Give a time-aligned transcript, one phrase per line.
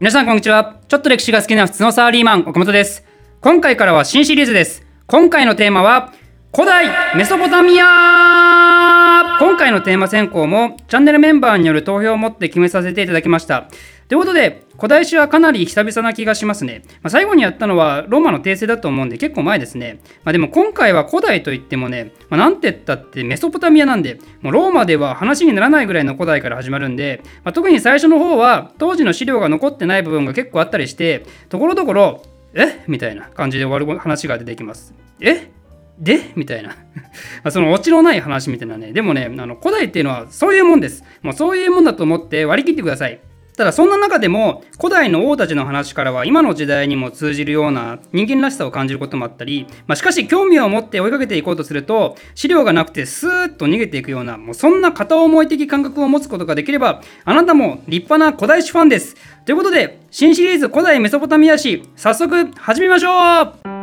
[0.00, 0.76] 皆さんこんにちは。
[0.86, 3.04] ちょっと歴史が好きな普通のサラリーマン、岡本です。
[3.40, 4.86] 今回からは新シリーズです。
[5.08, 6.12] 今回のテーマは、
[6.54, 13.66] 古代メソポタミア今回のテーマ選考もチャンネルメンバーによる投票をもって決めさせていただきました。
[14.08, 16.82] ということで、古代史はかなり久々な気がしますね。
[17.02, 20.00] まあ、最後にやったのはローマの帝政だと思うんで結構前ですね。
[20.24, 32.22] まあ、でも今回は古代といってもね、まあ、なんて言ったってメソポタミアなんで、もうローマでは話にならないぐらいの古代から始まるんで、まあ、特に最初の方は当時の資料が残ってない部分が結構あったりして、ところどころ、
[32.54, 32.82] え？
[32.86, 34.94] みたいな感じで終わる話が出てきます。
[35.20, 35.50] え？
[35.98, 36.32] で？
[36.34, 36.76] みたいな。
[37.50, 38.92] そのオチのない話みたいなね。
[38.92, 41.04] でもね、あの古代っていうのはそういうもんです。
[41.20, 43.20] もうそういうもんだと思って割り切ってください。
[43.58, 59.16] ただそんな中でも古代の王たちの話からは今の時代にも通じるような人間らしさを感じることもあったり、まあ、しかし興味を持って追いかけていこうとすると資料がなくてスーッと逃げていくようなもうそんな片思い的感覚を持つことができればあなたも立派な古代史ファンです。
[59.44, 63.77] ということで新シリーズ古代メソポタミア史早速始めましょう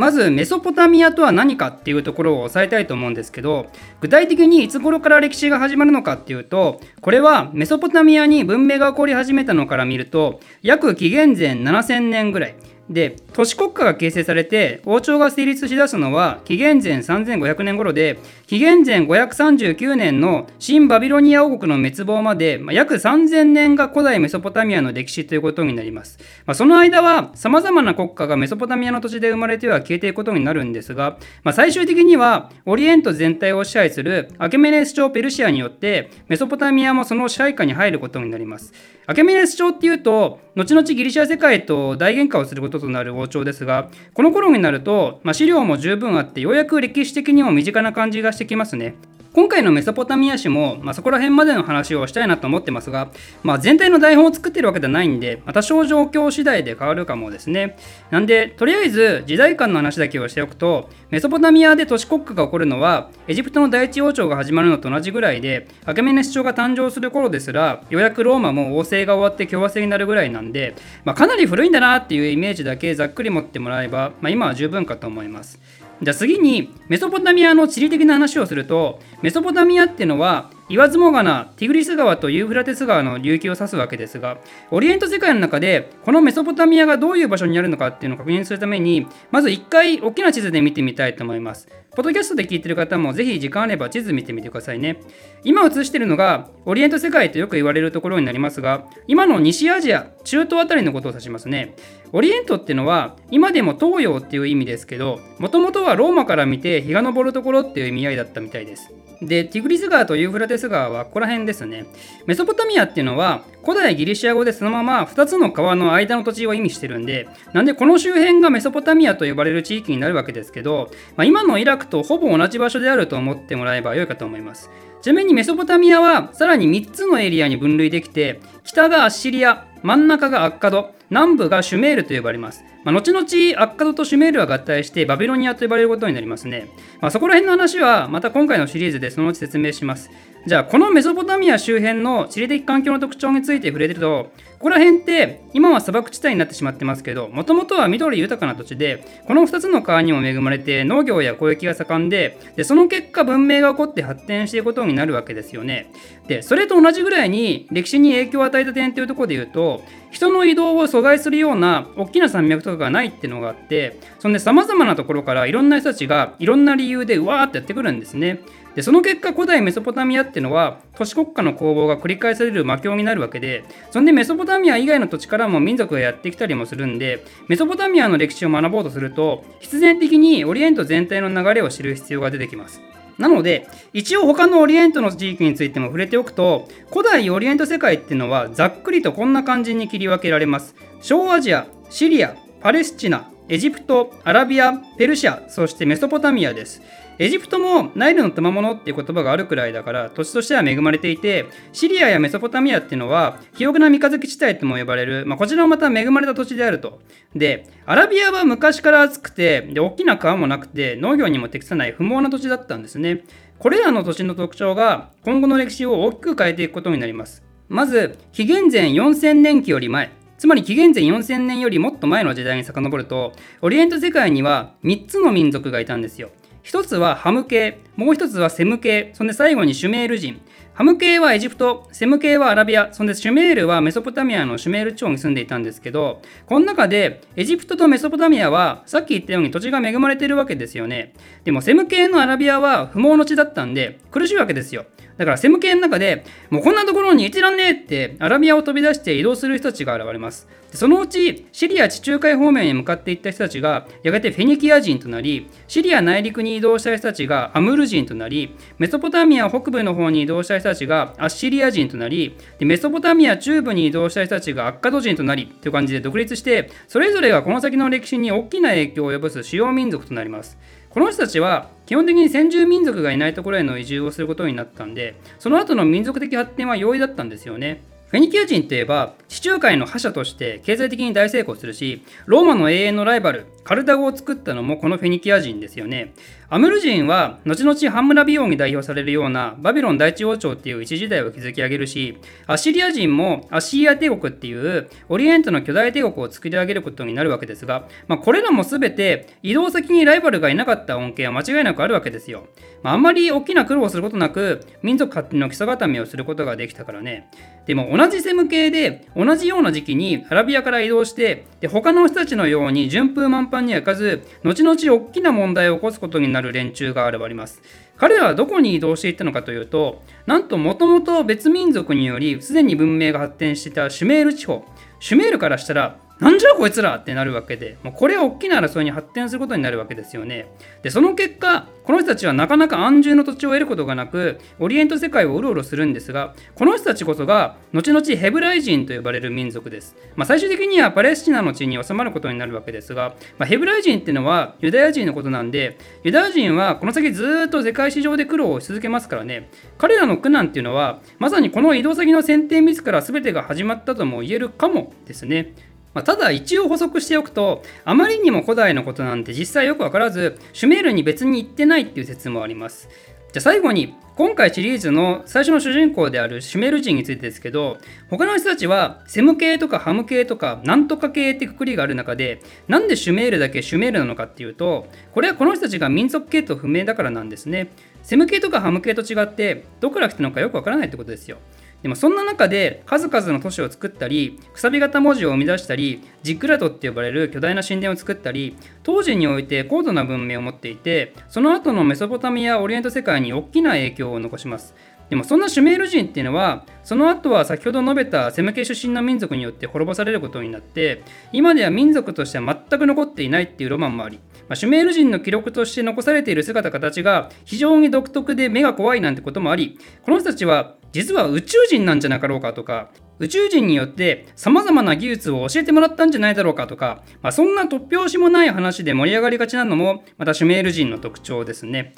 [0.00, 3.66] まずメソポタミアとは何かっていうところを押さえたいと思うんですけど
[4.00, 12.54] 具体的にいつ頃から歴史が始まるのかっていうとこれはメソポタミアに文明が起こり始めたのから見ると約紀元前7000年ぐらい
[12.90, 38.72] で都市国家が形成されて王朝が成立しだすのは紀元前3500年頃で紀元前539年の新バビロニア王国の滅亡まで、まあ、約3000年が古代メソポタミアの歴史ということになります、まあ、その間はさまざまな国家がメソポタミアの土地で生まれては消えていくことになるんですが、まあ、最終的にはオリエント全体を支配するアケメネス朝ペルシアによってメソポタミアもその支配下に入ることになります。
[39.06, 48.94] アケメネス朝っていうと後々ギリシャ世界と大喧嘩をすることとなる王朝ですがこの頃になると、まあ、資料も十分あってようやく歴史的にも身近な感じがしてきますね。
[49.32, 53.12] 今回のメソポタミア史も、まあ、そこら辺までの話をしたいなと思ってますが、
[53.44, 57.76] まあ、全体の台本を作ってるわけではないんで、まあ、多少状況次第で変わるかもですね。
[58.10, 70.74] なんで、とりあえず時代間の話だけをしておくと、メソポタミアで都市国家が起こるのは、エジプトの第一王朝が始まるのと同じぐらいで、アケメネス朝が誕生する頃ですら、ようやくローマも王政が終わって共和制になるぐらいなんで、
[71.04, 75.60] まあ、かなり古いんだなっていうイメージだけざっくり持ってもらえば、まあ、今は十分かと思います。
[76.02, 84.38] じゃあ次にメソポタミアの地理的な話をするとメソポタミアっていうのは言わずもがなティグリス川とユーフラテス川の流域を指すわけですが
[84.70, 91.68] オリエント世界の中でこのメソポタミアがどういう場所にあるのかっていうのを確認するためにまず一回大きな地図で見てみたいと思います。
[91.96, 95.00] ポッドキャストで聞いてる方もぜひ時間あれば地図見てみてくださいね。
[95.42, 101.74] 今映してるのがオリエント世界とよく言われるところになりますが今の西アジア中東あたりのことを指しますね。
[102.12, 108.94] オリエントっていうのは今でも東洋っていう意味ですけどもともとはローマから見て日が昇るところっていう意味合いだったみたいです。
[109.22, 111.86] で、ティグリス川とユーフラテス川はここら辺ですね。
[112.26, 124.70] メソポタミアっていうのは古代ギリシア語でそのまま2つの川の間の土地を意味してるんで、なんでこの周辺がメソポタミアと呼ばれる地域になるわけですけど、まあ、今のイラクとほぼ同じ場所であると思ってもらえばよいかと思います。
[125.02, 132.64] ちなみにメソポタミアはさらに3つのエリアに分類できて、北がアッシリア、真ん中がアッカド、南部がシュメールと呼ばれます。
[132.84, 133.24] まあ、後々ア
[133.68, 136.68] ッカドとシュメールは合体してバビロニアと呼ばれることになりますね。
[137.00, 140.10] まあ、そこら辺の話はまた今回のシリーズでそのうち説明します。
[140.46, 155.92] じゃあこのメソポタミア周辺の地理的環境の特徴について触れてるとここら辺って今は砂漠地帯になってしまってますけどもともとは緑豊かな土地でこの2つの川にも恵まれて農業や交易が盛んででその結果文明が起こって発展していくことになるわけですよね
[156.26, 168.40] でそれと同じぐらいに歴史に影響を与えた点というところで言うと人の移動を阻害するような大きな山脈とかがないっていうのがあってそんで様々なところからいろんな人たちがいろんな理由でうわーってやってくるんですね。
[168.74, 182.80] でその結果古代メソポタミアっていうのは都市国家の攻防が繰り返される魔境になるわけでそんでメソポタミア以外の土地からも民族がやってきたりもするんでメソポタミアの歴史を学ぼうとすると必然的にオリエント全体の流れを知る必要が出てきます。
[183.20, 190.74] なので一応他のオリエントの地域についても触れておくと古代オリエント世界っていうのはざっくりとこんな感じに切り分けられます。
[191.02, 196.80] 小アジアシリアパレスチナエジプトアラビアペルシャそしてメソポタミアです。
[197.20, 207.02] エジプトもナイルの賜物っていう言葉があるくらいだから土地としては恵まれていてシリアやメソポタミアっていうのは肥沃な三日月地帯とも呼ばれる、まあ、こちらもまた恵まれた土地であると。
[207.36, 213.22] でアラビアは昔から暑くてで大きな川もなくて農業にも適さない不毛な土地だったんですね。
[213.58, 217.42] これらの土地の特徴が今後の歴史を大きく変えていくことになります。
[217.68, 220.10] まず紀元前4000年期より前。
[220.38, 226.30] つまり紀元前4000年よりもっと前の時代に遡るとオリエント世界には3つの民族がいたんですよ。
[226.62, 230.40] 一つはハム系、もう一つはセム系、そんで最後にシュメール人。
[230.80, 241.12] ハム系はエジプト、セム系はアラビア、そんでシュメールはメソポタミアのシュメール地方に住んでいたんですけど、この中でエジプトとメソポタミアはさっき言ったように土地が恵まれてるわけですよね。
[241.44, 244.86] でもセム系のアラビアは不毛の地だったんで苦しいわけですよ。
[245.18, 250.48] だからセム系の中でもうこんなところにいてらんねえってアラビアを飛び出して移動する人たちが現れます。
[250.72, 270.58] そのうちシリア地中海方面に向かっていった人たちがやがてフェニキア人となりシリア内陸に移動した人たちがアムール人となりメソポタミア北部の方に移動した人たちたちがアッシリア人となりでメソポタミア中部に移動した人たちがアッカド人となりという感じで独立してそれぞれがこの先の歴史に大きな影響を及ぼす主要民族となります。
[270.90, 277.82] この人たちは基本的に先住民族がいないところへの移住をすることになったんでその後の民族的発展は容易だったんですよね。
[278.10, 286.12] フェニキア人といえば地中海の覇者として経済的に大成功するしローマの永遠のライバルカルタゴを作ったのもこのフェニキア人ですよね
[286.52, 292.18] アムル人は後々ハンムラビ王に代表されるようなバビロン第一王朝っていう一時代を築き上げるし
[292.48, 302.48] アッシリア人もアッシリア帝国っていうオリエントの巨大帝国を作り上げることになるわけですが、まあ、これらも全て移動先にライバルがいなかった恩恵は間違いなくあるわけですよ、
[302.82, 307.30] まあ、あんまり大きな苦労をすることなく民族発展の基礎固めをすることができたからね。
[307.66, 317.62] でも同じセム系で同じような時期にアラビアから移動してで他の人たちのように順風満帆にはいかず後々大きな問題を起こすことになる連中が現れます。
[317.96, 324.64] 彼らはどこに移動していったのかというとなんともともと別民族によりすでに文明が発展していたシュメール地方。
[325.00, 330.50] シュメールからしたらなんじゃこいつらってなるわけで、もうこれは大きな争いに発展することになるわけですよね。
[330.82, 339.96] で、その結果、この人たちはなかなか安住の土地を得ることがなく、オリエント世界をうろうろするんですが、この人たちこそが、後々ヘブライ人と呼ばれる民族です。
[340.14, 355.54] まあ、最終的にはパレスチナの地に収まることになるわけですが、まあ、ヘブライ人っていうのはユダヤ人のことなんで、ユダヤ人はこの先ずっと世界史上で苦労をし続けますからね、彼らの苦難っていうのは、まさにこの移動先の選定ミスから全てが始まったとも言えるかもですね。
[355.94, 362.88] まあ、ただ一応補足しておくとあまりにも古代のことなんて実際よくわからずシュメールに別に行ってないっていう説もあります。
[363.32, 367.78] じゃあ最後に今回シリーズの最初の主人公であるシュメール人についてですけど
[368.10, 377.70] 他の人たちはセム系とかハム系とかなんとか系ってくくりがある中でなんでシュメールだけシュメールなのかっていうとこれはこの人たちが民族系統不明だからなんですね。
[378.02, 381.38] セム系とかハム系と違ってどこから来たのかよくわからないってことですよ。
[381.82, 394.74] でもそんな中で数々の都市を作ったりくさび型文字を生み出したりジックラトって呼ばれる巨大な神殿を作ったり当時において高度な文明を持っていてその後のメソポタミアオリエント世界に大きな影響を残します。
[395.10, 401.02] でもそんなシュメール人っていうのはその後は先ほど述べたセム系出身の民族によって滅ぼされることになって
[401.32, 404.18] 今では民族としては全く残っていないっていうロマンもあり、
[404.48, 421.94] まあ、シュメール人の記録として残されている姿形が非常に独特で目が怖いなんてこともありこの人たちは実は宇宙人なんじゃなかろうかとか宇宙人によって様々な技術を教えてもらったんじゃないだろうかとか、まあ、そんな突拍子もない話で盛り上がりがちなのもまたシュメール人の特徴ですね。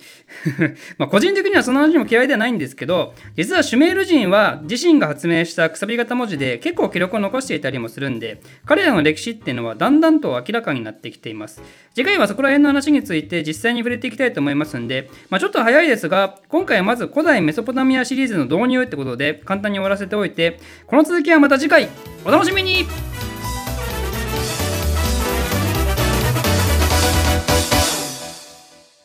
[0.98, 11.62] ま個人的にはその話も嫌いではないんですけど実はシュメール人は自身が発明したくさび型文字で結構記録を残していたりもするんで彼らの歴史っていうのはだんだんと明らかになってきています。
[11.94, 21.90] 次回はそこら辺の話について実際に触れていきたいと思いますんで、まあ、ちょっと早いですが今回はまず古代メソポタミアシリーズの導入ってことで簡単に終わらせておいてこの続きはまた次回。
[22.24, 22.86] お楽しみに。